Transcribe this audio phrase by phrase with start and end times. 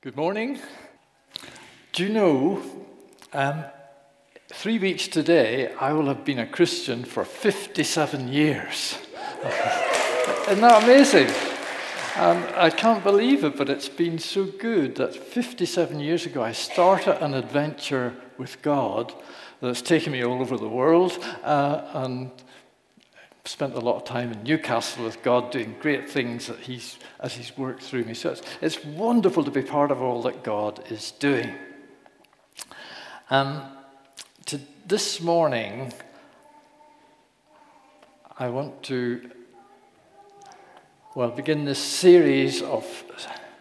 [0.00, 0.60] Good morning.
[1.92, 2.62] Do you know,
[3.32, 3.64] um,
[4.46, 8.96] three weeks today, I will have been a Christian for 57 years.
[10.48, 11.26] Isn't that amazing?
[12.14, 16.52] Um, I can't believe it, but it's been so good that 57 years ago I
[16.52, 19.12] started an adventure with God
[19.60, 22.30] that's taken me all over the world uh, and
[23.44, 27.34] spent a lot of time in Newcastle with God doing great things that he's, as
[27.34, 28.14] He's worked through me.
[28.14, 31.54] So it's, it's wonderful to be part of all that God is doing.
[33.30, 33.62] Um,
[34.46, 35.92] to, this morning,
[38.38, 39.30] I want to,
[41.14, 42.86] well, begin this series of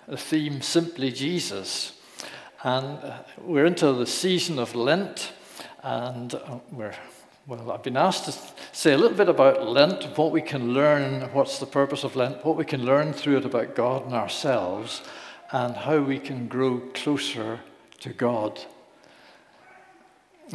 [0.08, 1.94] the theme Simply Jesus.
[2.64, 5.34] And uh, we're into the season of Lent,
[5.84, 6.96] and uh, we're
[7.48, 8.38] well, I've been asked to
[8.74, 12.44] say a little bit about Lent, what we can learn, what's the purpose of Lent,
[12.44, 15.02] what we can learn through it about God and ourselves,
[15.54, 17.62] and how we can grow closer
[18.02, 18.60] to God.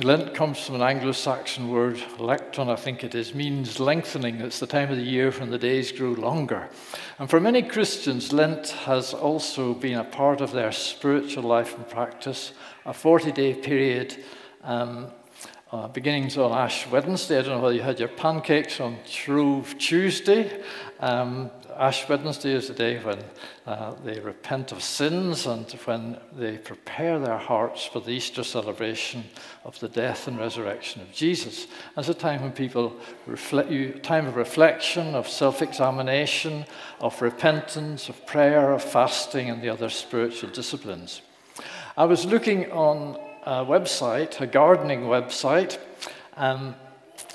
[0.03, 4.43] Lent comes from an Anglo Saxon word, lecton, I think it is, means lengthening.
[4.43, 6.69] It's the time of the year when the days grow longer.
[7.19, 11.89] And for many Christians, Lent has also been a part of their spiritual life and
[11.89, 12.53] practice,
[12.85, 14.23] a 40 day period
[14.63, 15.09] um,
[15.73, 17.39] uh, beginnings on Ash Wednesday.
[17.39, 20.63] I don't know whether you had your pancakes on Shrove Tuesday.
[21.01, 23.19] Um, Ash Wednesday is the day when
[23.67, 29.25] uh, they repent of sins and when they prepare their hearts for the Easter celebration
[29.65, 31.67] of the death and resurrection of Jesus.
[31.97, 32.95] It's a time when people
[33.27, 36.67] reflect, a time of reflection, of self-examination,
[37.01, 41.23] of repentance, of prayer, of fasting, and the other spiritual disciplines.
[41.97, 45.79] I was looking on a website, a gardening website,
[46.37, 46.75] um,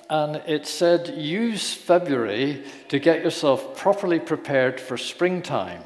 [0.09, 5.83] and it said use February to get yourself properly prepared for springtime.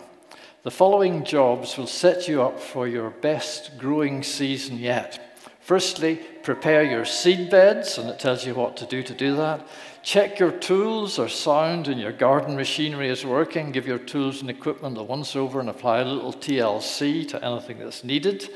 [0.63, 5.39] The following jobs will set you up for your best growing season yet.
[5.59, 9.67] Firstly, prepare your seed beds, and it tells you what to do to do that.
[10.03, 13.71] Check your tools are sound and your garden machinery is working.
[13.71, 17.79] Give your tools and equipment a once over and apply a little TLC to anything
[17.79, 18.49] that's needed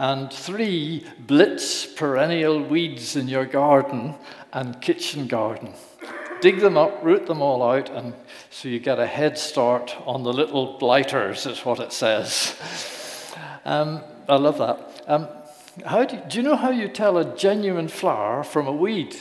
[0.00, 4.14] and three blitz perennial weeds in your garden
[4.50, 5.74] and kitchen garden.
[6.40, 8.14] Dig them up, root them all out, and
[8.48, 12.56] so you get a head start on the little blighters, is what it says.
[13.66, 15.04] Um, I love that.
[15.06, 15.28] Um,
[15.84, 19.14] how do, you, do you know how you tell a genuine flower from a weed?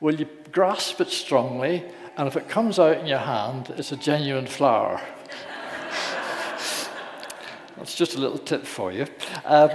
[0.00, 1.84] Well, you grasp it strongly,
[2.16, 5.02] and if it comes out in your hand, it's a genuine flower.
[7.86, 9.06] That's just a little tip for you.
[9.44, 9.70] Um,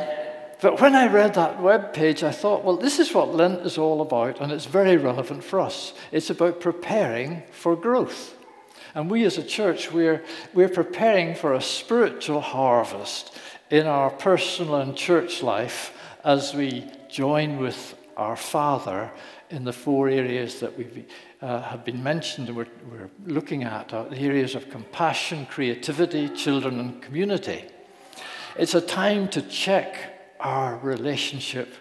[0.59, 3.77] but when I read that web page, I thought, well, this is what Lent is
[3.77, 5.93] all about, and it's very relevant for us.
[6.11, 8.35] It's about preparing for growth.
[8.95, 13.33] And we as a church, we're, we're preparing for a spiritual harvest
[13.69, 19.09] in our personal and church life as we join with our Father
[19.49, 21.05] in the four areas that we
[21.41, 26.27] uh, have been mentioned and we're, we're looking at uh, the areas of compassion, creativity,
[26.27, 27.63] children, and community.
[28.57, 29.95] It's a time to check
[30.39, 31.73] our relationship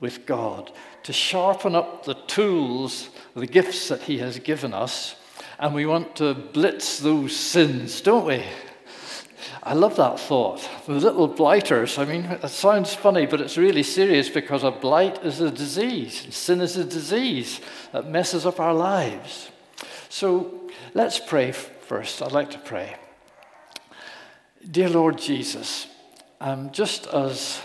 [0.00, 0.70] with God,
[1.04, 5.16] to sharpen up the tools, the gifts that He has given us,
[5.58, 8.44] and we want to blitz those sins, don't we?
[9.62, 10.66] I love that thought.
[10.86, 15.24] The little blighters, I mean, it sounds funny, but it's really serious because a blight
[15.24, 16.34] is a disease.
[16.34, 17.60] Sin is a disease
[17.92, 19.50] that messes up our lives.
[20.08, 22.22] So let's pray first.
[22.22, 22.96] I'd like to pray.
[24.70, 25.86] Dear Lord Jesus,
[26.40, 27.60] um, just as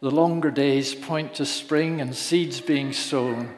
[0.00, 3.54] the longer days point to spring and seeds being sown,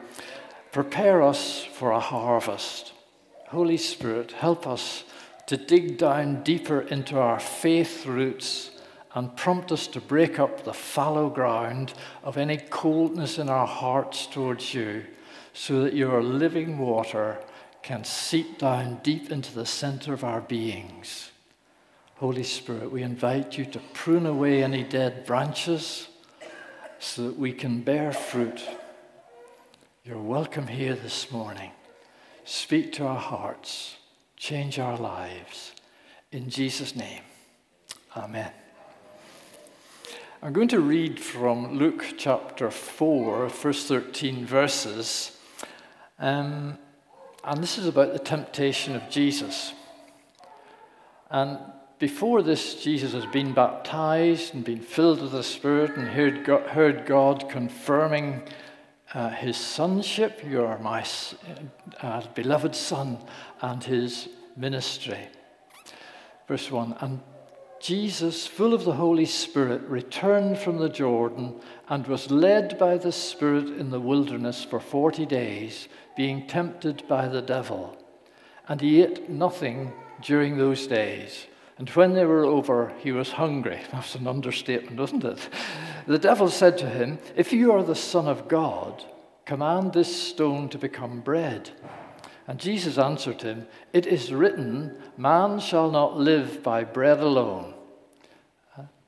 [0.71, 2.93] prepare us for a harvest.
[3.49, 5.03] Holy Spirit, help us
[5.47, 8.71] to dig down deeper into our faith roots
[9.15, 14.27] and prompt us to break up the fallow ground of any coldness in our hearts
[14.27, 15.03] towards you
[15.53, 17.39] so that your living water
[17.81, 21.31] can seep down deep into the center of our beings.
[22.19, 26.07] Holy Spirit, we invite you to prune away any dead branches
[26.97, 28.67] so that we can bear fruit.
[30.03, 31.69] You're welcome here this morning.
[32.43, 33.97] Speak to our hearts,
[34.35, 35.73] change our lives.
[36.31, 37.21] In Jesus' name,
[38.15, 38.51] Amen.
[40.41, 45.37] I'm going to read from Luke chapter 4, first 13 verses.
[46.17, 46.79] Um,
[47.43, 49.71] and this is about the temptation of Jesus.
[51.29, 51.59] And
[51.99, 56.67] before this, Jesus has been baptized and been filled with the Spirit and heard God,
[56.69, 58.43] heard God confirming
[59.13, 60.43] uh, his sonship.
[60.45, 61.03] You are my
[62.01, 63.17] uh, beloved Son,
[63.61, 65.27] and his ministry.
[66.47, 67.21] Verse 1 And
[67.79, 71.59] Jesus, full of the Holy Spirit, returned from the Jordan
[71.89, 77.27] and was led by the Spirit in the wilderness for 40 days, being tempted by
[77.27, 77.97] the devil.
[78.67, 81.47] And he ate nothing during those days.
[81.77, 83.79] And when they were over, he was hungry.
[83.91, 85.49] That's an understatement, isn't it?
[86.07, 89.05] The devil said to him, If you are the Son of God,
[89.45, 91.71] command this stone to become bread.
[92.47, 97.73] And Jesus answered him, It is written, Man shall not live by bread alone.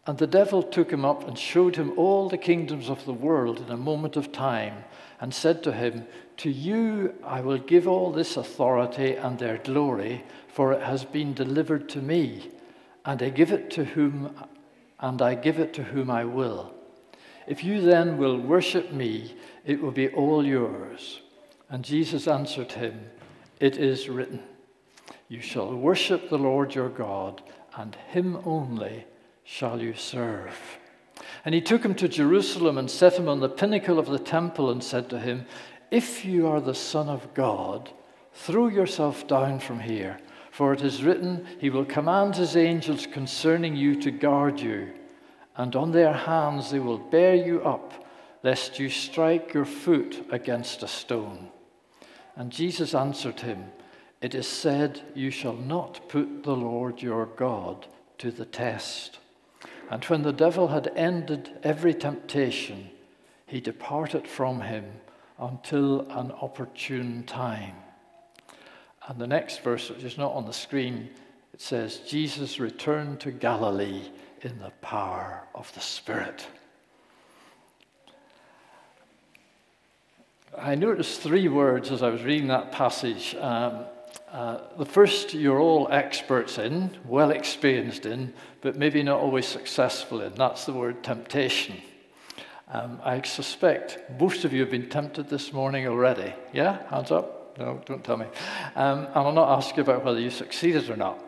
[0.05, 3.61] And the devil took him up and showed him all the kingdoms of the world
[3.61, 4.83] in a moment of time,
[5.21, 6.05] and said to him,
[6.37, 11.33] To you I will give all this authority and their glory, for it has been
[11.33, 12.49] delivered to me,
[13.05, 14.35] and I give it to whom
[14.99, 16.73] and I give it to whom I will.
[17.47, 19.35] If you then will worship me,
[19.65, 21.21] it will be all yours.
[21.69, 23.09] And Jesus answered him,
[23.59, 24.41] it is written,
[25.27, 27.41] You shall worship the Lord your God,
[27.75, 29.05] and him only
[29.43, 30.57] shall you serve.
[31.43, 34.69] And he took him to Jerusalem and set him on the pinnacle of the temple
[34.69, 35.45] and said to him,
[35.91, 37.91] If you are the Son of God,
[38.33, 40.19] throw yourself down from here,
[40.59, 44.89] for it is written, He will command His angels concerning you to guard you,
[45.55, 48.05] and on their hands they will bear you up,
[48.43, 51.47] lest you strike your foot against a stone.
[52.35, 53.67] And Jesus answered him,
[54.19, 59.19] It is said, You shall not put the Lord your God to the test.
[59.89, 62.89] And when the devil had ended every temptation,
[63.45, 64.83] he departed from him
[65.39, 67.75] until an opportune time.
[69.09, 71.09] And the next verse, which is not on the screen,
[71.51, 74.03] it says, Jesus returned to Galilee
[74.43, 76.45] in the power of the Spirit.
[80.55, 83.35] I noticed three words as I was reading that passage.
[83.35, 83.85] Um,
[84.31, 88.31] uh, the first you're all experts in, well experienced in,
[88.61, 90.35] but maybe not always successful in.
[90.35, 91.77] That's the word temptation.
[92.67, 96.31] Um, I suspect most of you have been tempted this morning already.
[96.53, 96.87] Yeah?
[96.91, 97.38] Hands up?
[97.59, 98.25] No, don't tell me.
[98.75, 101.21] Um, and I'll not ask you about whether you succeeded or not.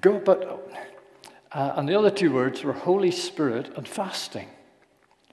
[0.00, 0.70] Go, but,
[1.52, 4.48] uh, and the other two words were Holy Spirit and fasting,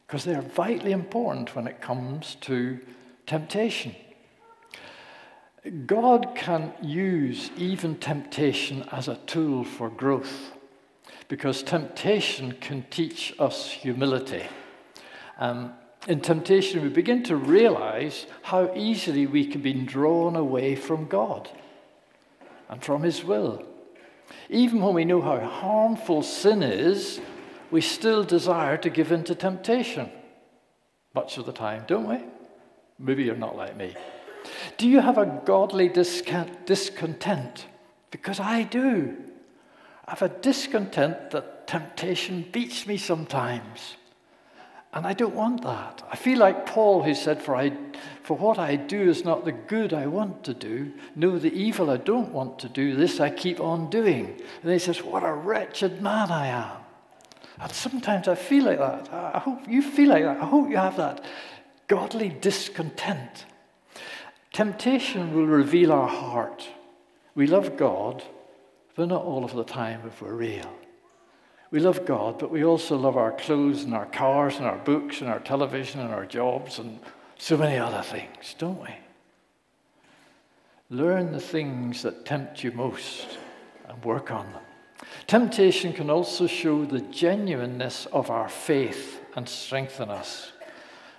[0.07, 2.79] because they are vitally important when it comes to
[3.25, 3.95] temptation.
[5.85, 10.51] God can use even temptation as a tool for growth
[11.29, 14.43] because temptation can teach us humility.
[15.39, 15.73] Um,
[16.07, 21.49] in temptation, we begin to realize how easily we can be drawn away from God
[22.69, 23.63] and from His will.
[24.49, 27.21] Even when we know how harmful sin is,
[27.71, 30.09] we still desire to give in to temptation.
[31.15, 32.19] Much of the time, don't we?
[32.99, 33.95] Maybe you're not like me.
[34.77, 37.65] Do you have a godly discontent?
[38.11, 39.15] Because I do.
[40.05, 43.95] I have a discontent that temptation beats me sometimes.
[44.93, 46.03] And I don't want that.
[46.11, 47.73] I feel like Paul, who said, for, I,
[48.21, 51.89] for what I do is not the good I want to do, no, the evil
[51.89, 54.39] I don't want to do, this I keep on doing.
[54.61, 56.77] And he says, What a wretched man I am.
[57.59, 59.11] And sometimes I feel like that.
[59.11, 60.41] I hope you feel like that.
[60.41, 61.23] I hope you have that
[61.87, 63.45] godly discontent.
[64.51, 66.67] Temptation will reveal our heart.
[67.33, 68.23] We love God,
[68.95, 70.71] but not all of the time if we're real.
[71.73, 75.19] We love God, but we also love our clothes and our cars and our books
[75.19, 76.99] and our television and our jobs and
[77.37, 78.95] so many other things, don't we?
[80.89, 83.39] Learn the things that tempt you most
[83.89, 84.61] and work on them.
[85.27, 90.53] Temptation can also show the genuineness of our faith and strengthen us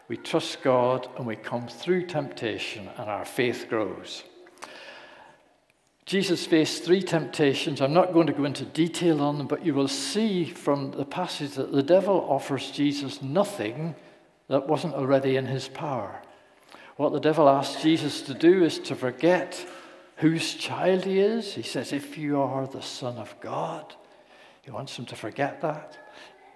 [0.09, 4.23] we trust God and we come through temptation and our faith grows.
[6.07, 7.81] Jesus faced three temptations.
[7.81, 11.05] I'm not going to go into detail on them, but you will see from the
[11.05, 13.95] passage that the devil offers Jesus nothing
[14.49, 16.21] that wasn't already in his power.
[16.97, 19.67] What the devil asks Jesus to do is to forget
[20.17, 21.55] whose child he is.
[21.55, 23.95] He says, If you are the Son of God,
[24.63, 25.99] he wants him to forget that.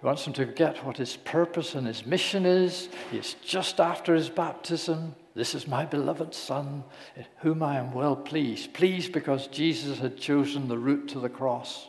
[0.01, 2.89] He wants him to get what his purpose and his mission is.
[3.13, 5.15] It's just after his baptism.
[5.35, 6.85] This is my beloved Son,
[7.39, 8.75] whom I am well pleased.
[8.75, 11.89] Pleased because Jesus had chosen the route to the cross.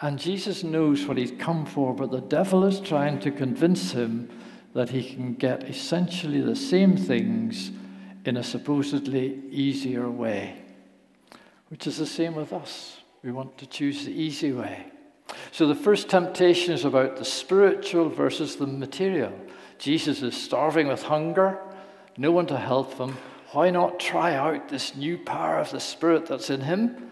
[0.00, 4.30] And Jesus knows what he's come for, but the devil is trying to convince him
[4.74, 7.70] that he can get essentially the same things
[8.24, 10.62] in a supposedly easier way,
[11.68, 12.98] which is the same with us.
[13.22, 14.86] We want to choose the easy way.
[15.52, 19.32] So the first temptation is about the spiritual versus the material.
[19.78, 21.58] Jesus is starving with hunger,
[22.16, 23.16] no one to help him.
[23.52, 27.10] Why not try out this new power of the Spirit that's in him?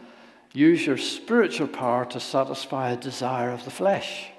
[0.52, 4.30] use your spiritual power to satisfy a desire of the flesh.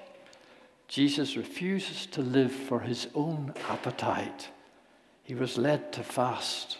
[0.88, 4.48] Jesus refuses to live for his own appetite.
[5.22, 6.78] He was led to fast.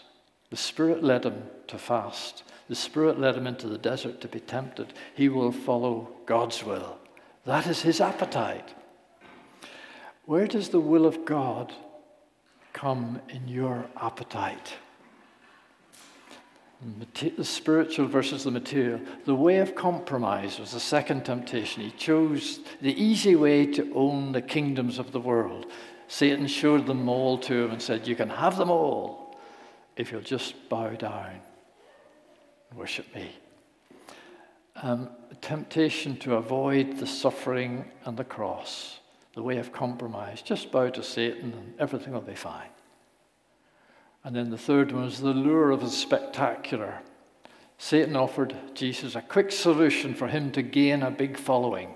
[0.49, 2.43] The Spirit led him to fast.
[2.67, 4.93] The Spirit led him into the desert to be tempted.
[5.15, 6.97] He will follow God's will.
[7.45, 8.75] That is his appetite.
[10.25, 11.73] Where does the will of God
[12.73, 14.73] come in your appetite?
[17.37, 18.99] The spiritual versus the material.
[19.25, 21.83] The way of compromise was the second temptation.
[21.83, 25.67] He chose the easy way to own the kingdoms of the world.
[26.07, 29.37] Satan showed them all to him and said, You can have them all
[29.95, 31.39] if you'll just bow down
[32.69, 33.29] and worship me.
[34.81, 35.09] Um,
[35.41, 39.00] temptation to avoid the suffering and the cross,
[39.33, 40.41] the way of compromise.
[40.41, 42.69] Just bow to Satan and everything will be fine.
[44.23, 46.99] And then the third one was the lure of the spectacular.
[47.77, 51.95] Satan offered Jesus a quick solution for him to gain a big following.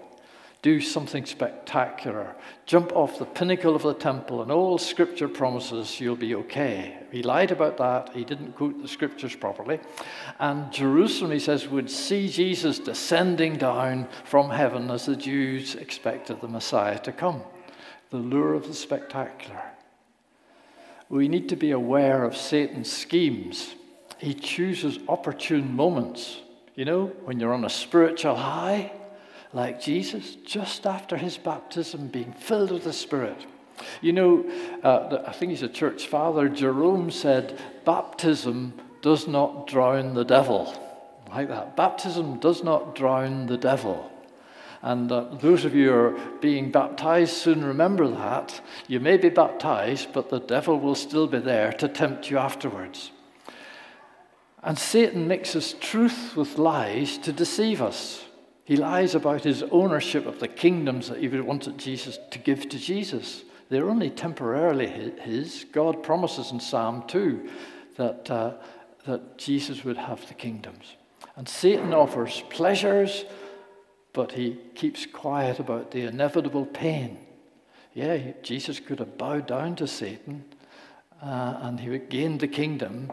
[0.66, 2.34] Do something spectacular.
[2.66, 6.98] Jump off the pinnacle of the temple, and all scripture promises you'll be okay.
[7.12, 8.10] He lied about that.
[8.16, 9.80] He didn't quote the scriptures properly.
[10.40, 16.42] And Jerusalem, he says, would see Jesus descending down from heaven as the Jews expected
[16.42, 17.44] the Messiah to come.
[18.10, 19.62] The lure of the spectacular
[21.08, 23.76] we need to be aware of Satan's schemes.
[24.18, 26.42] He chooses opportune moments.
[26.74, 28.92] You know, when you're on a spiritual high,
[29.56, 33.46] like Jesus, just after his baptism, being filled with the Spirit.
[34.02, 34.46] You know,
[34.84, 36.50] uh, I think he's a church father.
[36.50, 40.76] Jerome said, Baptism does not drown the devil.
[41.30, 41.78] Like that.
[41.78, 44.12] Baptism does not drown the devil.
[44.82, 48.60] And uh, those of you who are being baptized soon remember that.
[48.88, 53.12] You may be baptized, but the devil will still be there to tempt you afterwards.
[54.62, 58.25] And Satan mixes truth with lies to deceive us.
[58.66, 62.80] He lies about his ownership of the kingdoms that he wanted Jesus to give to
[62.80, 63.44] Jesus.
[63.70, 65.66] They're only temporarily his.
[65.72, 67.50] God promises in Psalm 2
[67.98, 68.54] that, uh,
[69.06, 70.96] that Jesus would have the kingdoms.
[71.36, 73.26] And Satan offers pleasures
[74.16, 77.18] but he keeps quiet about the inevitable pain.
[77.94, 80.46] Yeah, Jesus could have bowed down to Satan
[81.22, 83.12] uh, and he would gain the kingdom,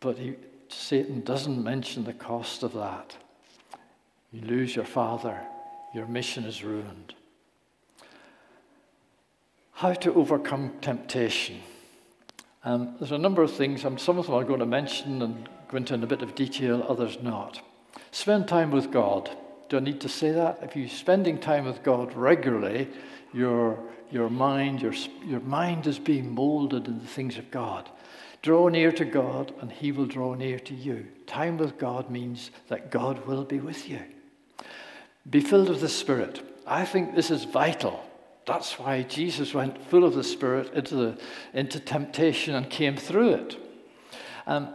[0.00, 0.34] but he,
[0.68, 3.16] Satan doesn't mention the cost of that.
[4.36, 5.40] You lose your father,
[5.94, 7.14] your mission is ruined.
[9.72, 11.62] How to overcome temptation.
[12.62, 15.78] Um, there's a number of things, some of them I'm going to mention and go
[15.78, 17.62] into in a bit of detail, others not.
[18.10, 19.30] Spend time with God.
[19.70, 20.58] Do I need to say that?
[20.62, 22.88] If you're spending time with God regularly,
[23.32, 23.78] your,
[24.10, 24.92] your, mind, your,
[25.24, 27.88] your mind is being molded in the things of God.
[28.42, 31.06] Draw near to God, and He will draw near to you.
[31.26, 34.00] Time with God means that God will be with you.
[35.28, 36.42] Be filled with the Spirit.
[36.66, 38.02] I think this is vital.
[38.46, 41.18] That's why Jesus went full of the Spirit into, the,
[41.52, 43.56] into temptation and came through it.
[44.46, 44.68] Um,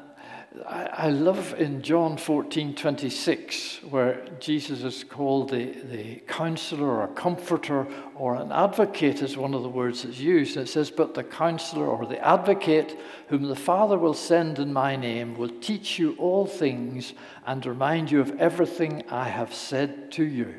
[0.67, 7.07] I, love in John 14 26, where Jesus is called the, the counselor or a
[7.07, 10.57] comforter or an advocate, is one of the words that's used.
[10.57, 14.73] And it says, But the counselor or the advocate, whom the Father will send in
[14.73, 17.13] my name, will teach you all things
[17.45, 20.53] and remind you of everything I have said to you.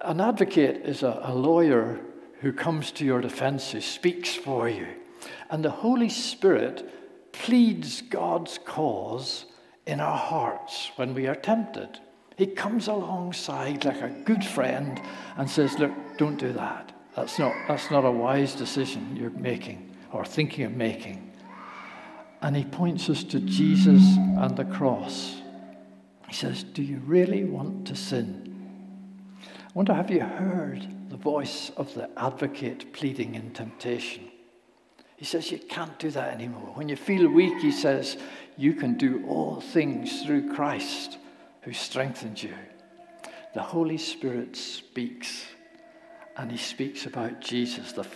[0.00, 2.00] An advocate is a, a lawyer
[2.40, 4.88] who comes to your defense, who speaks for you.
[5.50, 6.97] And the Holy Spirit
[7.38, 9.46] pleads God's cause
[9.86, 11.98] in our hearts when we are tempted.
[12.36, 15.00] He comes alongside like a good friend
[15.36, 16.92] and says, Look, don't do that.
[17.16, 21.32] That's not, that's not a wise decision you're making or thinking of making.
[22.42, 24.02] And he points us to Jesus
[24.38, 25.40] and the cross.
[26.28, 28.44] He says, Do you really want to sin?
[29.42, 34.30] I wonder, have you heard the voice of the advocate pleading in temptation?
[35.18, 36.70] He says, You can't do that anymore.
[36.74, 38.16] When you feel weak, he says,
[38.56, 41.18] You can do all things through Christ
[41.62, 42.54] who strengthens you.
[43.52, 45.44] The Holy Spirit speaks,
[46.36, 47.90] and he speaks about Jesus.
[47.92, 48.06] The,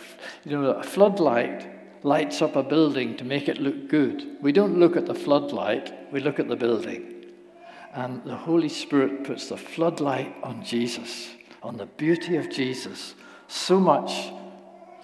[0.45, 4.37] you know, a floodlight lights up a building to make it look good.
[4.41, 7.25] We don't look at the floodlight, we look at the building.
[7.95, 11.31] And the Holy Spirit puts the floodlight on Jesus,
[11.65, 13.17] on the beauty of Jesus,
[13.49, 14.31] so much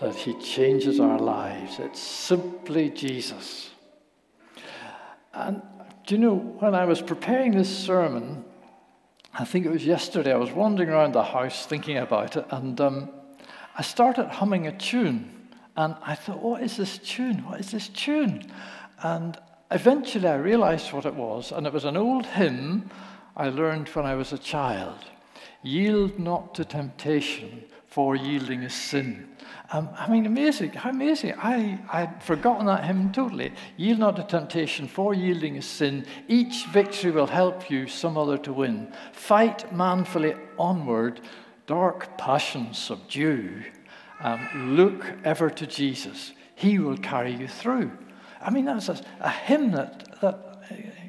[0.00, 1.78] that He changes our lives.
[1.78, 3.70] It's simply Jesus.
[5.32, 5.62] And
[6.06, 8.44] do you know, when I was preparing this sermon,
[9.34, 12.80] I think it was yesterday, I was wandering around the house thinking about it, and
[12.80, 13.10] um,
[13.76, 15.34] I started humming a tune.
[15.76, 17.44] And I thought, what is this tune?
[17.44, 18.50] What is this tune?
[19.02, 19.38] And
[19.70, 22.90] eventually I realized what it was, and it was an old hymn
[23.36, 24.98] I learned when I was a child
[25.62, 29.28] Yield not to temptation, for yielding is sin.
[29.72, 30.72] Um, I mean, amazing.
[30.72, 31.34] How amazing.
[31.36, 33.52] I, I'd forgotten that hymn totally.
[33.76, 36.06] Yield not to temptation, for yielding is sin.
[36.26, 38.92] Each victory will help you some other to win.
[39.12, 41.20] Fight manfully onward,
[41.66, 43.62] dark passions subdue.
[44.20, 46.32] Um, look ever to Jesus.
[46.54, 47.90] He will carry you through.
[48.40, 50.48] I mean, that's a, a hymn that, that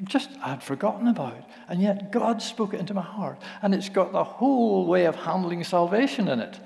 [0.04, 1.44] just I had forgotten about.
[1.70, 3.40] And yet God spoke it into my heart.
[3.62, 6.58] And it's got the whole way of handling salvation in it.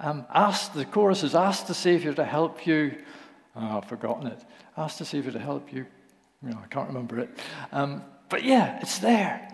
[0.00, 2.96] Um, ask, the chorus is ask the Savior to help you.
[3.54, 4.42] Oh, I've forgotten it.
[4.78, 5.84] Ask the Savior to help you.
[6.46, 7.30] I can't remember it.
[7.70, 9.46] Um, but yeah, it's there.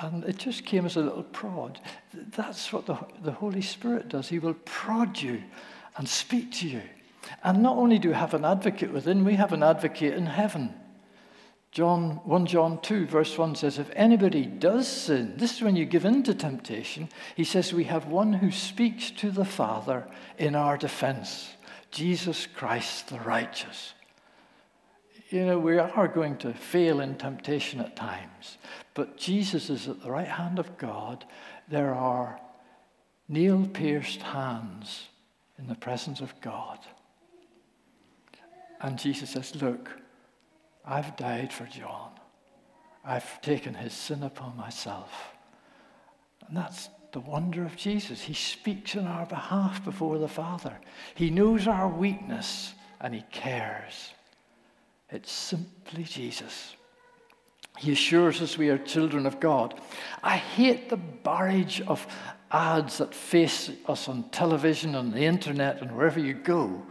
[0.00, 1.80] And it just came as a little prod.
[2.12, 4.28] That's what the, the Holy Spirit does.
[4.28, 5.42] He will prod you
[5.96, 6.82] and speak to you.
[7.44, 10.74] And not only do we have an advocate within, we have an advocate in heaven.
[11.74, 15.84] John 1 John 2 verse 1 says if anybody does sin this is when you
[15.84, 20.06] give in to temptation he says we have one who speaks to the father
[20.38, 21.50] in our defense
[21.90, 23.92] Jesus Christ the righteous.
[25.30, 28.56] You know we are going to fail in temptation at times
[28.94, 31.24] but Jesus is at the right hand of God.
[31.66, 32.38] There are
[33.28, 35.08] nail pierced hands
[35.58, 36.78] in the presence of God.
[38.80, 40.03] And Jesus says look
[40.86, 42.10] I've died for John.
[43.04, 45.12] I've taken his sin upon myself.
[46.46, 48.20] And that's the wonder of Jesus.
[48.20, 50.78] He speaks on our behalf before the Father.
[51.14, 54.12] He knows our weakness and he cares.
[55.10, 56.74] It's simply Jesus.
[57.78, 59.80] He assures us we are children of God.
[60.22, 62.06] I hate the barrage of
[62.50, 66.82] ads that face us on television, on the internet, and wherever you go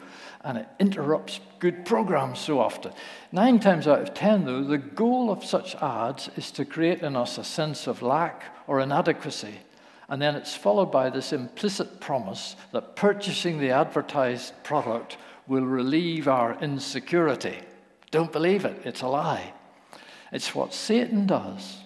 [0.43, 2.91] and it interrupts good programs so often.
[3.31, 7.15] Nine times out of ten, though, the goal of such ads is to create in
[7.15, 9.55] us a sense of lack or inadequacy.
[10.09, 16.27] And then it's followed by this implicit promise that purchasing the advertised product will relieve
[16.27, 17.57] our insecurity.
[18.11, 19.53] Don't believe it, it's a lie.
[20.31, 21.77] It's what Satan does,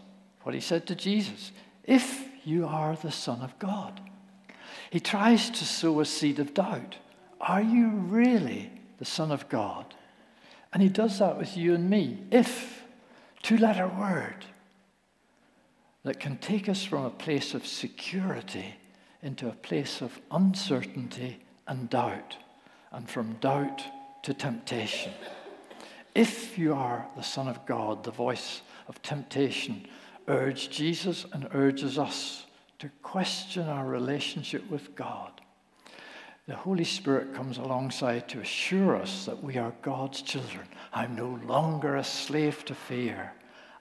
[0.44, 1.52] what he said to Jesus
[1.84, 4.02] if you are the Son of God.
[4.90, 6.96] He tries to sow a seed of doubt.
[7.40, 9.94] Are you really the Son of God?
[10.74, 12.20] And he does that with you and me.
[12.32, 12.84] If,
[13.42, 14.46] two letter word,
[16.04, 18.76] that can take us from a place of security
[19.22, 22.38] into a place of uncertainty and doubt,
[22.92, 23.82] and from doubt
[24.24, 25.12] to temptation.
[26.16, 29.88] If you are the Son of God, the voice of temptation
[30.28, 32.46] urge Jesus and urges us
[32.80, 35.42] to question our relationship with God
[36.48, 40.66] the Holy Spirit comes alongside to assure us that we are God's children.
[40.94, 43.34] I'm no longer a slave to fear.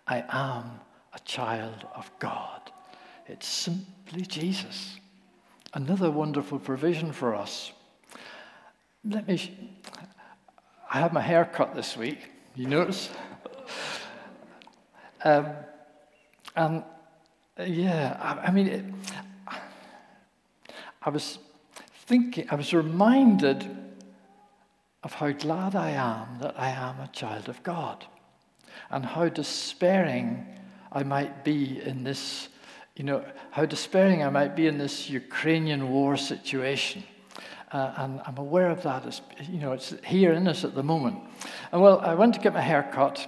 [0.06, 0.80] I am
[1.14, 2.72] a child of God.
[3.28, 4.98] It's simply Jesus.
[5.74, 7.70] Another wonderful provision for us.
[9.04, 9.36] Let me.
[9.36, 9.50] Sh-
[10.92, 12.30] I had my hair cut this week.
[12.56, 13.10] You notice?
[15.24, 15.46] um,
[16.56, 16.82] and
[17.64, 18.84] yeah, I, I mean, it,
[21.02, 21.38] I was
[22.06, 23.76] thinking, I was reminded
[25.02, 28.06] of how glad I am that I am a child of God
[28.90, 30.46] and how despairing
[30.92, 32.48] I might be in this,
[32.96, 37.02] you know, how despairing I might be in this Ukrainian war situation.
[37.72, 39.04] Uh, and I'm aware of that.
[39.06, 41.18] As, you know, it's here in us at the moment.
[41.72, 43.26] And well, I went to get my hair cut,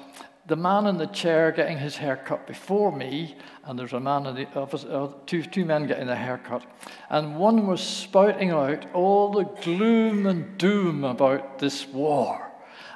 [0.48, 4.26] the man in the chair getting his hair cut before me, and there's a man
[4.26, 6.64] in the office, uh, two, two men getting their hair cut,
[7.10, 12.44] and one was spouting out all the gloom and doom about this war.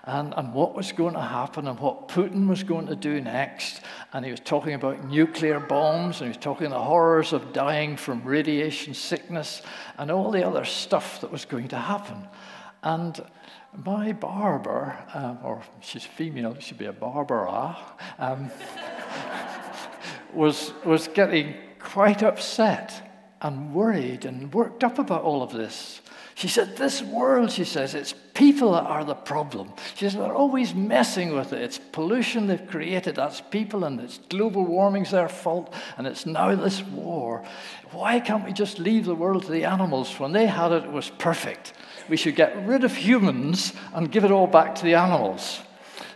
[0.05, 3.83] And, and what was going to happen and what Putin was going to do next.
[4.13, 7.97] And he was talking about nuclear bombs and he was talking the horrors of dying
[7.97, 9.63] from radiation sickness
[9.99, 12.27] and all the other stuff that was going to happen.
[12.83, 13.21] And
[13.77, 17.77] my barber, um, or she's female, she should be a Barbara,
[18.19, 18.51] um,
[20.35, 23.09] was, was getting quite upset
[23.41, 26.01] and worried and worked up about all of this.
[26.35, 29.73] She said, This world, she says, it's people that are the problem.
[29.95, 31.63] She says, They're always messing with it.
[31.63, 36.55] It's pollution they've created, that's people, and it's global warming's their fault, and it's now
[36.55, 37.45] this war.
[37.91, 40.19] Why can't we just leave the world to the animals?
[40.19, 41.75] When they had it, it was perfect
[42.09, 45.61] we should get rid of humans and give it all back to the animals.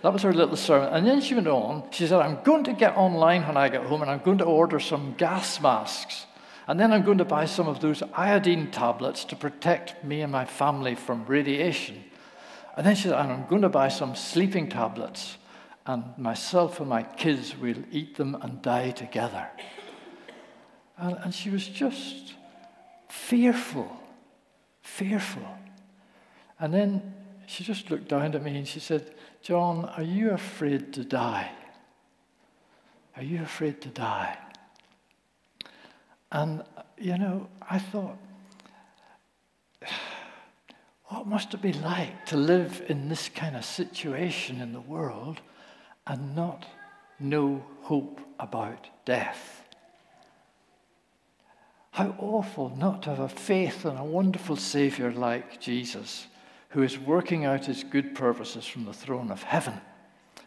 [0.02, 0.92] That was her little sermon.
[0.92, 1.90] And then she went on.
[1.90, 4.44] She said, I'm going to get online when I get home and I'm going to
[4.44, 6.26] order some gas masks.
[6.68, 10.32] And then I'm going to buy some of those iodine tablets to protect me and
[10.32, 12.04] my family from radiation.
[12.76, 15.38] And then she said, I'm going to buy some sleeping tablets,
[15.86, 19.48] and myself and my kids will eat them and die together.
[20.98, 22.34] And, and she was just
[23.08, 23.96] fearful,
[24.82, 25.46] fearful.
[26.58, 27.14] And then
[27.46, 31.50] she just looked down at me and she said, John, are you afraid to die?
[33.16, 34.36] Are you afraid to die?
[36.32, 36.62] And,
[36.98, 38.18] you know, I thought,
[41.06, 45.40] what must it be like to live in this kind of situation in the world
[46.06, 46.66] and not
[47.20, 49.62] know hope about death?
[51.92, 56.26] How awful not to have a faith in a wonderful Savior like Jesus,
[56.70, 59.80] who is working out his good purposes from the throne of heaven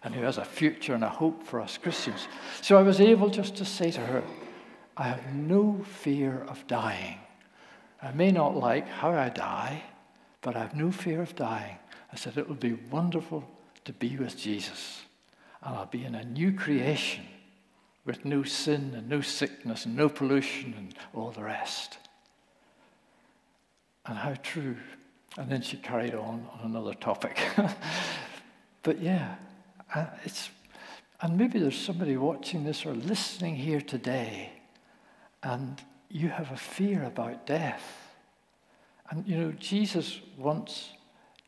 [0.03, 2.27] and who has a future and a hope for us Christians.
[2.61, 4.23] So I was able just to say to her,
[4.95, 7.19] I have no fear of dying.
[8.01, 9.83] I may not like how I die,
[10.41, 11.77] but I have no fear of dying.
[12.11, 13.49] I said, It will be wonderful
[13.85, 15.03] to be with Jesus,
[15.63, 17.25] and I'll be in a new creation
[18.05, 21.97] with no sin and no sickness and no pollution and all the rest.
[24.05, 24.77] And how true.
[25.39, 27.39] And then she carried on on another topic.
[28.83, 29.35] but yeah,
[29.95, 30.49] uh, it's,
[31.21, 34.51] and maybe there's somebody watching this or listening here today,
[35.41, 38.11] and you have a fear about death.
[39.09, 40.89] And you know, Jesus wants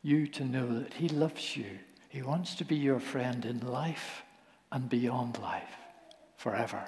[0.00, 1.78] you to know that He loves you.
[2.08, 4.22] He wants to be your friend in life
[4.72, 5.76] and beyond life
[6.38, 6.82] forever.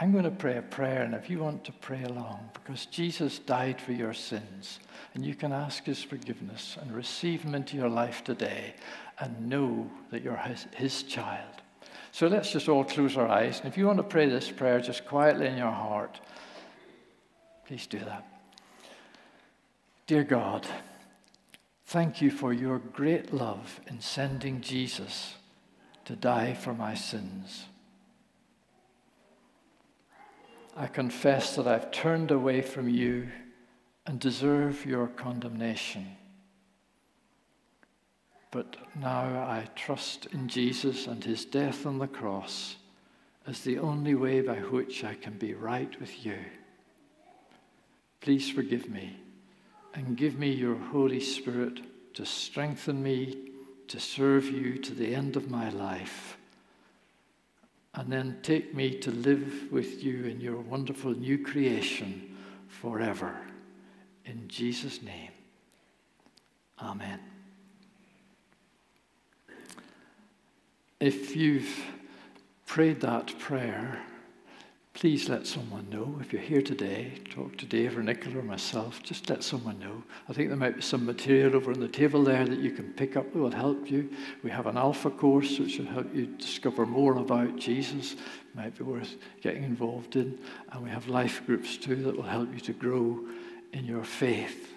[0.00, 3.38] I'm going to pray a prayer, and if you want to pray along, because Jesus
[3.38, 4.80] died for your sins,
[5.14, 8.74] and you can ask His forgiveness and receive Him into your life today
[9.20, 11.62] and know that you're His, his child.
[12.10, 14.80] So let's just all close our eyes, and if you want to pray this prayer
[14.80, 16.20] just quietly in your heart,
[17.66, 18.26] please do that.
[20.08, 20.66] Dear God,
[21.86, 25.34] thank you for your great love in sending Jesus
[26.04, 27.66] to die for my sins.
[30.76, 33.28] I confess that I've turned away from you
[34.06, 36.16] and deserve your condemnation.
[38.50, 42.76] But now I trust in Jesus and his death on the cross
[43.46, 46.38] as the only way by which I can be right with you.
[48.20, 49.16] Please forgive me
[49.94, 51.80] and give me your Holy Spirit
[52.14, 53.50] to strengthen me
[53.88, 56.36] to serve you to the end of my life
[57.94, 62.36] and then take me to live with you in your wonderful new creation
[62.68, 63.36] forever.
[64.24, 65.30] In Jesus' name,
[66.80, 67.20] Amen.
[70.98, 71.84] If you've
[72.66, 74.02] prayed that prayer,
[74.94, 76.16] please let someone know.
[76.20, 80.04] If you're here today, talk to Dave or Nicola or myself, just let someone know.
[80.28, 82.92] I think there might be some material over on the table there that you can
[82.92, 84.08] pick up that will help you.
[84.44, 88.14] We have an alpha course which will help you discover more about Jesus,
[88.54, 90.38] might be worth getting involved in.
[90.70, 93.18] And we have life groups too that will help you to grow
[93.72, 94.70] in your faith.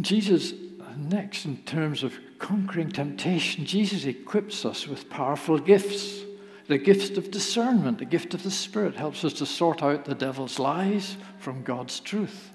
[0.00, 0.52] Jesus,
[0.96, 6.22] next, in terms of conquering temptation, Jesus equips us with powerful gifts.
[6.68, 10.14] The gift of discernment, the gift of the Spirit, helps us to sort out the
[10.14, 12.50] devil's lies from God's truth.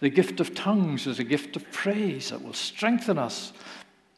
[0.00, 3.52] The gift of tongues is a gift of praise that will strengthen us.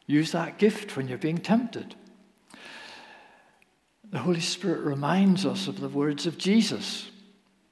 [0.07, 1.93] Use that gift when you're being tempted.
[4.11, 7.11] The Holy Spirit reminds us of the words of Jesus.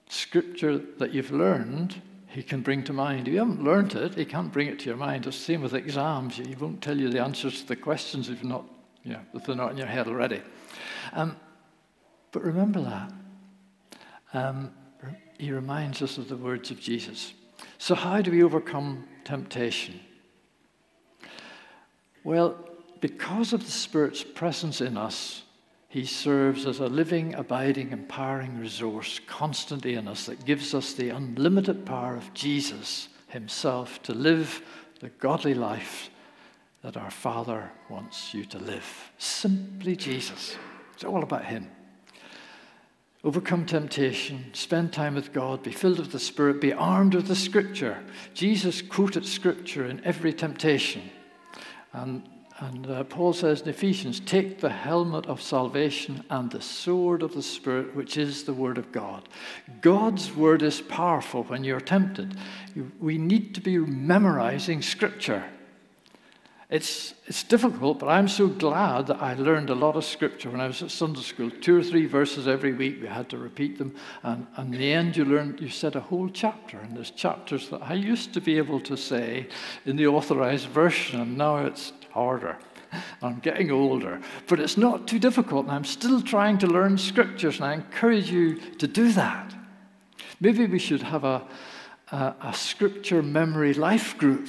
[0.09, 3.29] Scripture that you've learned, He can bring to mind.
[3.29, 5.25] If you haven't learned it, He can't bring it to your mind.
[5.25, 6.35] It's the same with exams.
[6.35, 8.65] He won't tell you the answers to the questions if, not,
[9.05, 10.41] you know, if they're not in your head already.
[11.13, 11.37] Um,
[12.31, 13.11] but remember that.
[14.33, 14.71] Um,
[15.37, 17.33] he reminds us of the words of Jesus.
[17.77, 19.99] So, how do we overcome temptation?
[22.23, 22.57] Well,
[22.99, 25.41] because of the Spirit's presence in us,
[25.89, 31.09] He serves as a living, abiding, empowering resource constantly in us that gives us the
[31.09, 34.61] unlimited power of Jesus Himself to live
[34.99, 36.11] the godly life
[36.83, 39.11] that our Father wants you to live.
[39.17, 40.55] Simply Jesus.
[40.93, 41.67] It's all about Him.
[43.23, 47.35] Overcome temptation, spend time with God, be filled with the Spirit, be armed with the
[47.35, 48.03] Scripture.
[48.33, 51.03] Jesus quoted Scripture in every temptation.
[51.93, 57.21] And, and uh, Paul says in Ephesians, take the helmet of salvation and the sword
[57.21, 59.29] of the Spirit, which is the Word of God.
[59.81, 62.35] God's Word is powerful when you're tempted.
[62.99, 65.43] we need to be memorizing Scripture.
[66.71, 70.61] It's, it's difficult, but I'm so glad that I learned a lot of scripture when
[70.61, 71.51] I was at Sunday school.
[71.51, 73.93] Two or three verses every week, we had to repeat them.
[74.23, 76.77] And, and in the end, you learned, you said a whole chapter.
[76.77, 79.49] And there's chapters that I used to be able to say
[79.85, 82.57] in the authorized version, and now it's harder.
[83.21, 87.57] I'm getting older, but it's not too difficult, and I'm still trying to learn scriptures,
[87.57, 89.53] and I encourage you to do that.
[90.39, 91.45] Maybe we should have a,
[92.13, 94.47] a, a scripture memory life group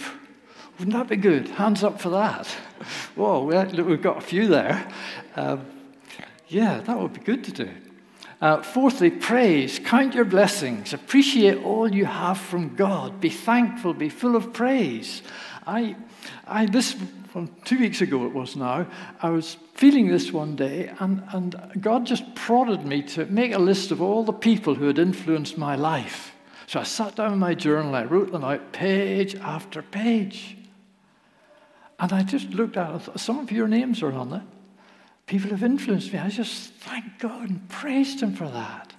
[0.78, 1.48] wouldn't that be good?
[1.48, 2.46] Hands up for that.
[3.14, 4.88] Whoa, we've got a few there.
[5.36, 5.64] Um,
[6.48, 7.70] yeah, that would be good to do.
[8.40, 9.78] Uh, fourthly, praise.
[9.78, 10.92] Count your blessings.
[10.92, 13.20] Appreciate all you have from God.
[13.20, 13.94] Be thankful.
[13.94, 15.22] Be full of praise.
[15.64, 15.94] I,
[16.46, 16.96] I this
[17.34, 18.86] well, two weeks ago it was now.
[19.22, 23.58] I was feeling this one day, and, and God just prodded me to make a
[23.58, 26.32] list of all the people who had influenced my life.
[26.66, 27.94] So I sat down in my journal.
[27.94, 30.56] I wrote them out page after page.
[32.02, 34.42] And I just looked at it, some of your names are on there.
[35.26, 36.18] People have influenced me.
[36.18, 38.92] I just thank God and praised Him for that.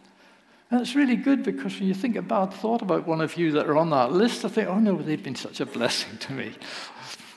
[0.71, 3.51] And it's really good because when you think a bad thought about one of you
[3.51, 6.33] that are on that list, I think, oh no, they've been such a blessing to
[6.33, 6.53] me.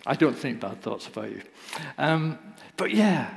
[0.06, 1.42] I don't think bad thoughts about you.
[1.98, 2.38] Um,
[2.76, 3.28] but yeah,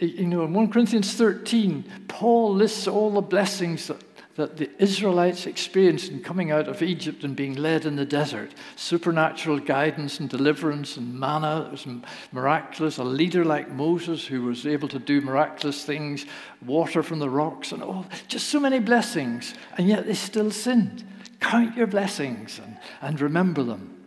[0.00, 4.07] you know, in 1 Corinthians 13, Paul lists all the blessings that
[4.38, 8.54] that the Israelites experienced in coming out of Egypt and being led in the desert.
[8.76, 11.88] Supernatural guidance and deliverance and manna that was
[12.30, 12.98] miraculous.
[12.98, 16.24] A leader like Moses who was able to do miraculous things,
[16.64, 18.06] water from the rocks, and all.
[18.28, 19.54] Just so many blessings.
[19.76, 21.04] And yet they still sinned.
[21.40, 24.04] Count your blessings and, and remember them.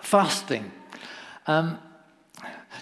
[0.00, 0.72] Fasting.
[1.46, 1.78] Um,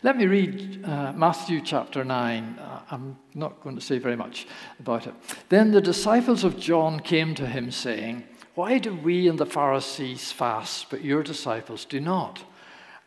[0.03, 2.59] let me read uh, Matthew chapter 9.
[2.59, 4.47] Uh, I'm not going to say very much
[4.79, 5.15] about it.
[5.49, 10.31] Then the disciples of John came to him, saying, Why do we and the Pharisees
[10.31, 12.45] fast, but your disciples do not?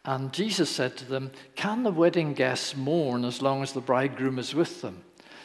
[0.03, 4.39] And Jesus said to them, Can the wedding guests mourn as long as the bridegroom
[4.39, 5.03] is with them?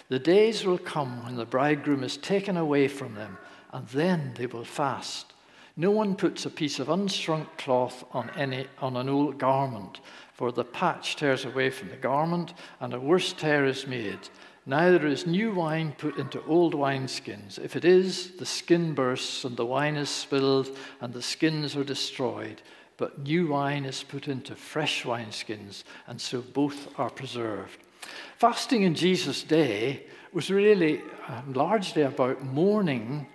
[0.09, 3.39] The days will come when the bridegroom is taken away from them,
[3.73, 5.33] and then they will fast.
[5.77, 10.01] No one puts a piece of unshrunk cloth on, any, on an old garment
[10.37, 14.19] for the patch tears away from the garment, and a worse tear is made.
[14.67, 17.59] Neither is new wine put into old wineskins.
[17.59, 21.85] If it is, the skin bursts, and the wine is spilled, and the skins are
[21.85, 22.61] destroyed.
[22.99, 27.79] But new wine is put into fresh wineskins, and so both are preserved.
[28.37, 33.27] Fasting in Jesus' day was really um, largely about mourning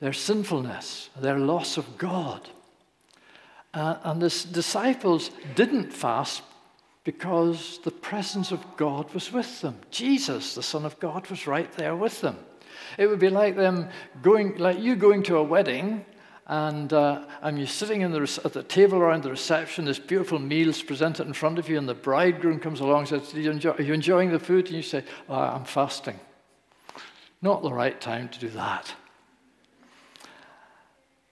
[0.00, 2.50] their sinfulness, their loss of God.
[3.76, 6.42] Uh, and the disciples didn't fast
[7.04, 9.78] because the presence of God was with them.
[9.90, 12.38] Jesus, the Son of God, was right there with them.
[12.96, 13.90] It would be like them
[14.22, 16.06] going, like you going to a wedding,
[16.46, 19.84] and, uh, and you're sitting in the, at the table around the reception.
[19.84, 23.08] This beautiful meal is presented in front of you, and the bridegroom comes along and
[23.08, 24.68] says, Are you, enjoy, are you enjoying the food?
[24.68, 26.18] And you say, oh, I'm fasting.
[27.42, 28.94] Not the right time to do that.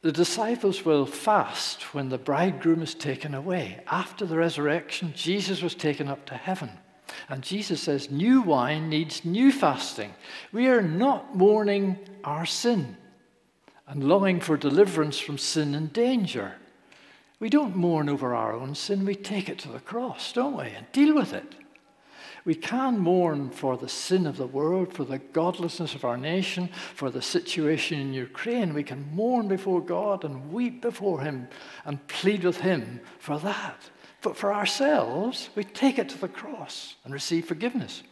[0.04, 3.80] The disciples will fast when the bridegroom is taken away.
[3.86, 6.68] After the resurrection, Jesus was taken up to heaven.
[7.30, 10.12] And Jesus says, New wine needs new fasting.
[10.52, 12.98] We are not mourning our sin
[13.88, 16.56] and longing for deliverance from sin and danger.
[17.40, 20.64] We don't mourn over our own sin, we take it to the cross, don't we,
[20.64, 21.54] and deal with it.
[22.44, 26.68] We can mourn for the sin of the world, for the godlessness of our nation,
[26.94, 28.74] for the situation in Ukraine.
[28.74, 31.48] We can mourn before God and weep before Him
[31.86, 33.88] and plead with Him for that.
[34.20, 38.02] But for ourselves, we take it to the cross and receive forgiveness.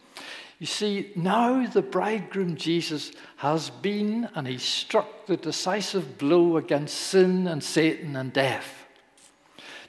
[0.59, 6.95] You see, now the bridegroom Jesus has been and he struck the decisive blow against
[6.95, 8.85] sin and Satan and death.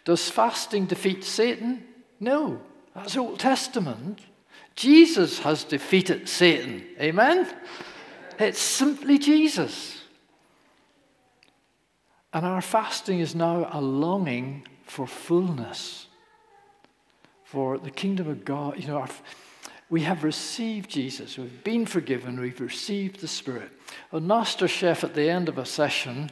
[0.05, 1.85] Does fasting defeat Satan?
[2.21, 2.61] No.
[2.95, 4.21] That's Old Testament.
[4.75, 6.85] Jesus has defeated Satan.
[7.01, 7.49] Amen?
[8.39, 10.03] It's simply Jesus.
[12.33, 16.09] And our fasting is now a longing for fullness,
[17.45, 18.81] for the kingdom of God.
[18.81, 19.09] You know, our,
[19.89, 21.39] we have received Jesus.
[21.39, 22.41] We've been forgiven.
[22.41, 23.71] We've received the Spirit.
[24.13, 26.31] A master chef at the end of a session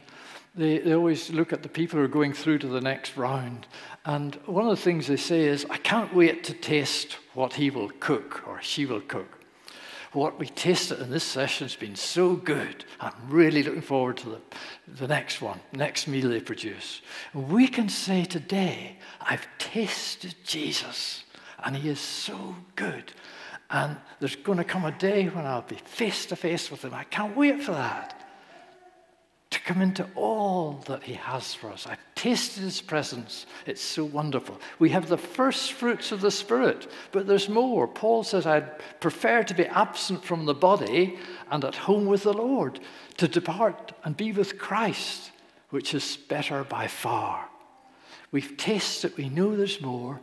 [0.55, 3.67] they, they always look at the people who are going through to the next round.
[4.05, 7.69] And one of the things they say is, I can't wait to taste what he
[7.69, 9.39] will cook or she will cook.
[10.11, 12.85] What we tasted in this session has been so good.
[12.99, 14.41] I'm really looking forward to the,
[14.87, 17.01] the next one, next meal they produce.
[17.33, 21.23] We can say today, I've tasted Jesus,
[21.63, 23.11] and he is so good.
[23.71, 26.93] And there's going to come a day when I'll be face to face with him.
[26.93, 28.22] I can't wait for that
[29.65, 31.87] come into all that He has for us.
[31.87, 33.45] I've tasted his presence.
[33.65, 34.59] It's so wonderful.
[34.79, 37.85] We have the first fruits of the Spirit, but there's more.
[37.85, 41.17] Paul says, I'd prefer to be absent from the body
[41.51, 42.79] and at home with the Lord,
[43.17, 45.31] to depart and be with Christ,
[45.69, 47.49] which is better by far.
[48.31, 50.21] We've tasted, we know there's more.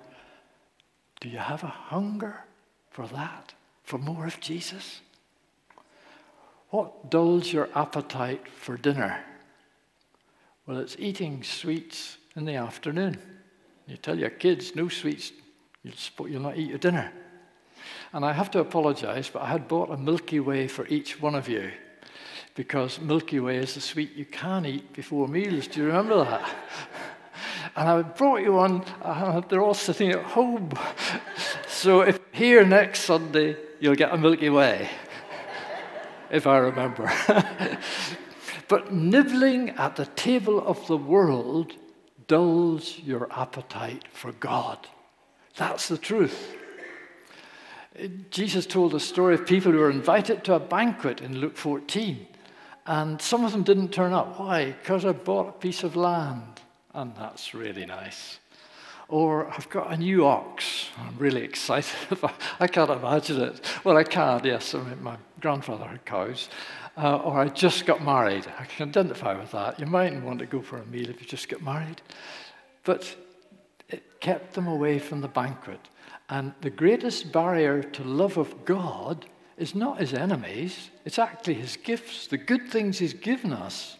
[1.21, 2.45] Do you have a hunger
[2.91, 5.03] for that, for more of Jesus?
[6.71, 9.23] What dulls your appetite for dinner?
[10.71, 13.19] Well, it's eating sweets in the afternoon.
[13.89, 15.33] You tell your kids, no sweets,
[15.83, 17.11] you'll, not eat your dinner.
[18.13, 21.35] And I have to apologize, but I had bought a Milky Way for each one
[21.35, 21.73] of you
[22.55, 25.67] because Milky Way is the sweet you can eat before meals.
[25.67, 26.49] Do you remember that?
[27.75, 30.71] and I brought you one, uh, they're all sitting at home.
[31.67, 34.89] so if here next Sunday, you'll get a Milky Way,
[36.31, 37.13] if I remember.
[38.71, 41.73] But nibbling at the table of the world
[42.29, 44.87] dulls your appetite for God.
[45.57, 46.55] That's the truth.
[48.31, 52.29] Jesus told a story of people who were invited to a banquet in Luke 14,
[52.87, 54.39] and some of them didn't turn up.
[54.39, 54.67] Why?
[54.67, 56.61] Because I bought a piece of land,
[56.95, 58.39] and that's really nice.
[59.09, 60.91] Or I've got a new ox.
[60.97, 61.91] I'm really excited.
[62.61, 63.61] I can't imagine it.
[63.83, 64.77] Well, I can, yes.
[64.77, 66.49] I mean, my grandfather had cows
[66.97, 68.47] uh, or I just got married.
[68.59, 69.79] I can identify with that.
[69.79, 72.03] You mightn't want to go for a meal if you just get married.
[72.85, 73.15] But
[73.89, 75.81] it kept them away from the banquet.
[76.29, 79.27] And the greatest barrier to love of God
[79.57, 83.99] is not his enemies, it's actually his gifts, the good things he's given us.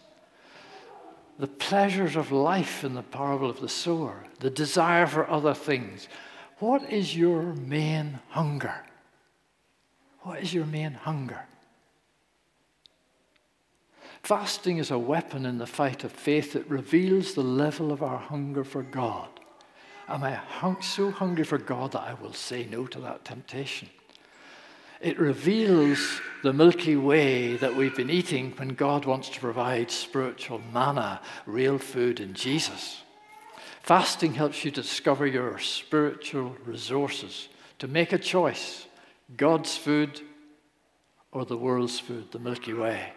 [1.37, 6.07] The pleasures of life in the parable of the sower, the desire for other things.
[6.59, 8.75] What is your main hunger?
[10.21, 11.45] What is your main hunger?
[14.23, 18.19] Fasting is a weapon in the fight of faith that reveals the level of our
[18.19, 19.29] hunger for God.
[20.07, 23.89] Am I hung- so hungry for God that I will say no to that temptation?
[24.99, 30.61] It reveals the Milky Way that we've been eating when God wants to provide spiritual
[30.71, 33.01] manna, real food in Jesus.
[33.81, 38.85] Fasting helps you discover your spiritual resources, to make a choice
[39.35, 40.21] God's food
[41.31, 43.13] or the world's food, the Milky Way.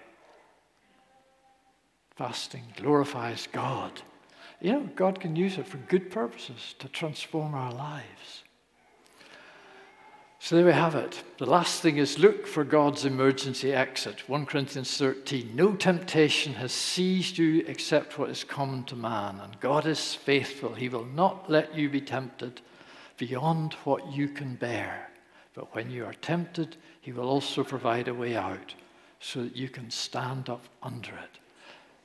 [2.17, 4.03] Fasting glorifies God.
[4.61, 8.45] You know, God can use it for good purposes to transform our lives.
[10.39, 11.23] So there we have it.
[11.39, 14.29] The last thing is look for God's emergency exit.
[14.29, 15.57] 1 Corinthians 13.
[15.57, 20.75] No temptation has seized you except what is common to man, and God is faithful.
[20.75, 22.61] He will not let you be tempted
[23.17, 25.09] beyond what you can bear.
[25.55, 28.75] But when you are tempted, He will also provide a way out
[29.21, 31.39] so that you can stand up under it.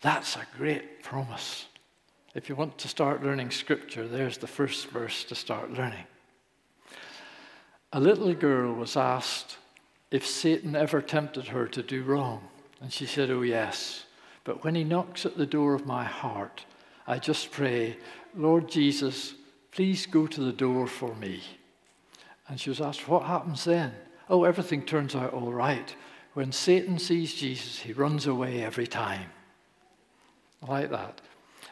[0.02, 1.66] That's a great promise.
[2.34, 6.06] If you want to start learning scripture, there's the first verse to start learning.
[7.92, 9.58] A little girl was asked
[10.12, 12.48] if Satan ever tempted her to do wrong.
[12.82, 14.06] And she said, Oh, yes.
[14.44, 16.66] But when he knocks at the door of my heart,
[17.06, 17.98] I just pray,
[18.36, 19.34] Lord Jesus,
[19.72, 21.42] please go to the door for me.
[22.48, 23.94] And she was asked, What happens then?
[24.30, 25.94] Oh, everything turns out all right.
[26.36, 29.32] When Satan sees Jesus, he runs away every time
[30.68, 31.22] like that.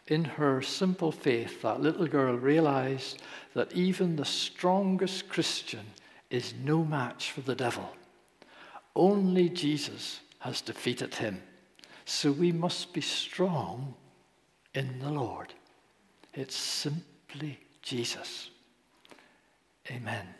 [0.08, 3.21] In her simple faith, that little girl realized
[3.54, 5.86] that even the strongest Christian
[6.30, 7.89] is no match for the devil.
[8.95, 11.41] Only Jesus has defeated him.
[12.06, 13.93] So we must be strong
[14.73, 15.54] in the Lord.
[16.34, 18.50] It's simply Jesus.
[19.91, 20.37] Amen.